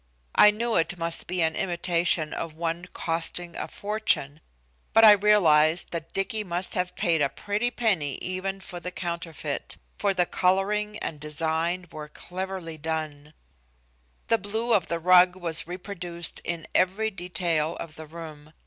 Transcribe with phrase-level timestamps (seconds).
[0.33, 4.41] I knew it must be an imitation of one costing a fortune,
[4.93, 9.77] but I realized that Dicky must have paid a pretty penny even for the counterfeit,
[9.99, 13.35] for the coloring and design were cleverly done.
[14.27, 18.53] The blue of the rug was reproduced in every detail of the room.